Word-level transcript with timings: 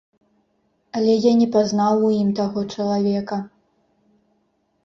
Але 0.99 1.13
я 1.25 1.33
не 1.41 1.47
пазнаў 1.55 1.93
у 2.07 2.11
ім 2.21 2.31
таго 2.39 2.59
чалавека. 2.73 3.41